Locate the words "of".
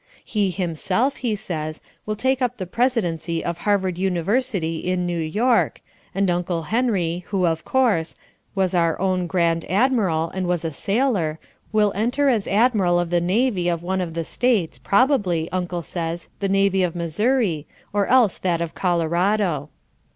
3.45-3.59, 7.45-7.63, 12.99-13.11, 13.69-13.83, 14.01-14.15, 16.81-16.95, 18.59-18.73